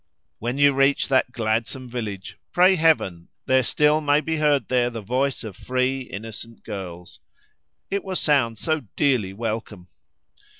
When 0.39 0.57
you 0.57 0.73
reach 0.73 1.09
that 1.09 1.31
gladsome 1.31 1.87
village, 1.87 2.35
pray 2.51 2.73
Heaven 2.73 3.27
there 3.45 3.61
still 3.61 4.01
may 4.01 4.19
be 4.19 4.37
heard 4.37 4.67
there 4.67 4.89
the 4.89 4.99
voice 4.99 5.43
of 5.43 5.55
free, 5.55 5.99
innocent 6.01 6.63
girls. 6.63 7.19
It 7.91 8.03
will 8.03 8.15
sound 8.15 8.57
so 8.57 8.79
dearly 8.95 9.31
welcome! 9.31 9.89